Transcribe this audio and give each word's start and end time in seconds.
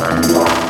and 0.00 0.67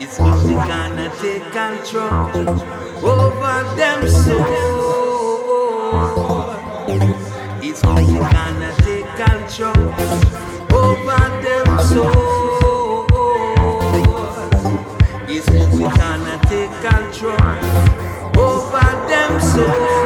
It's 0.00 0.18
music 0.20 0.56
gonna 0.56 1.08
take 1.20 1.46
control 1.52 2.48
over 3.04 3.64
them 3.76 4.08
souls. 4.08 5.42
It's 7.62 7.82
music 7.84 8.20
gonna 8.20 8.72
take 8.82 9.08
control 9.16 9.92
over 10.74 11.24
them 11.42 11.66
souls. 11.90 13.06
It's 15.28 15.48
music 15.50 15.92
gonna 15.98 16.36
take 16.48 16.74
control 16.82 17.56
over 18.36 18.88
them 19.08 19.40
souls. 19.40 20.01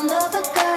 You 0.00 0.04
already 0.10 0.67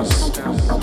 house. 0.00 0.79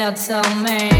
let 0.00 0.16
tell 0.16 0.54
me 0.62 0.99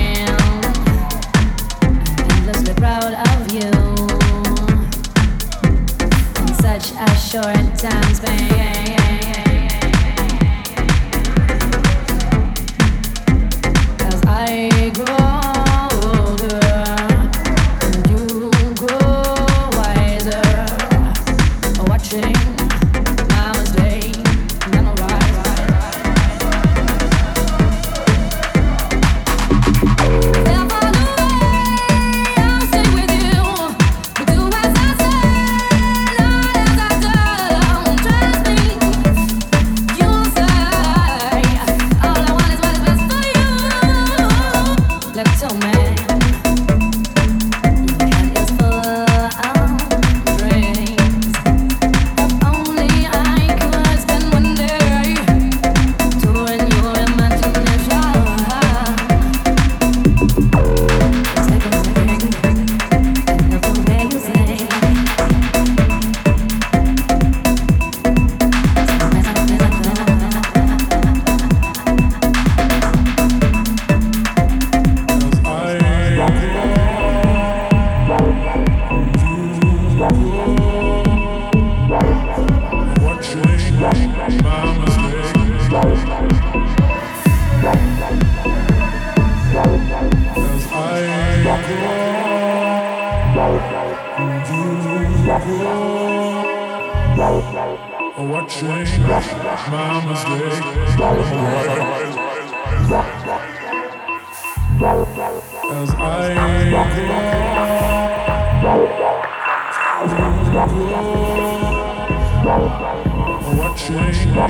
Watching 112.50 113.94
my 114.34 114.48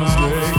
mistakes 0.00 0.50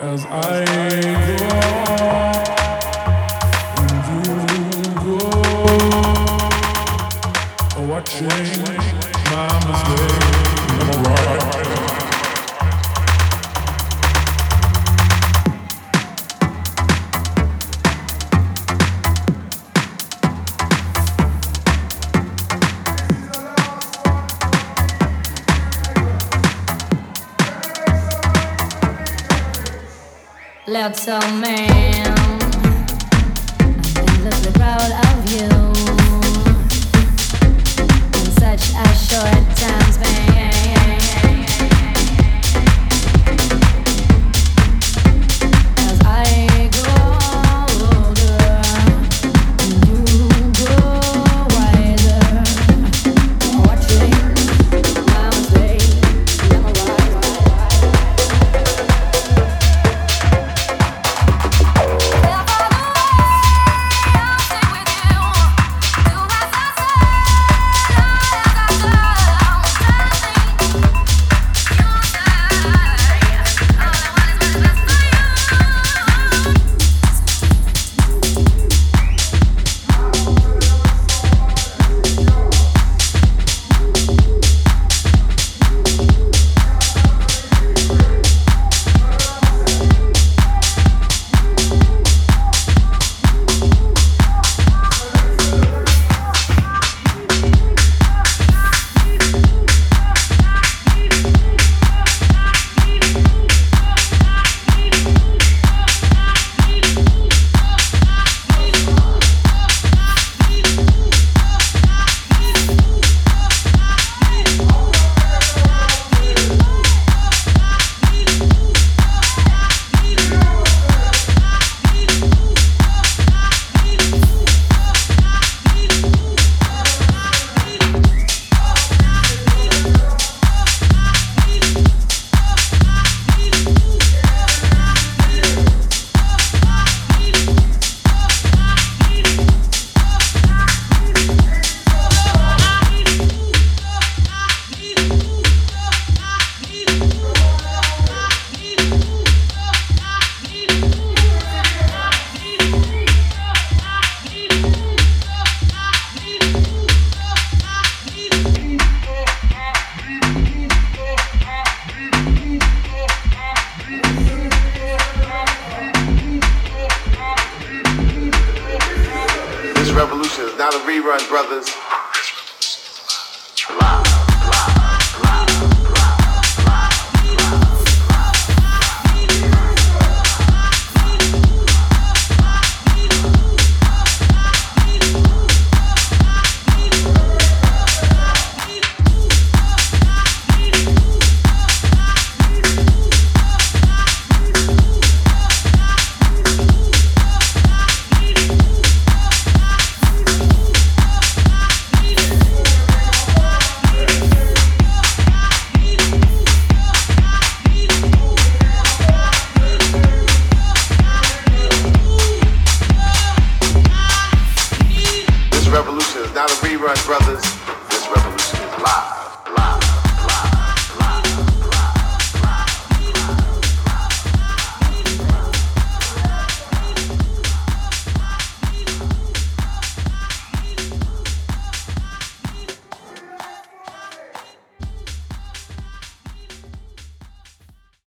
as 0.00 0.26
I 0.26 0.64
grow. 4.96 5.30
Watching 7.86 8.53
I'd 30.84 30.94
man 30.94 31.40
me. 31.40 31.53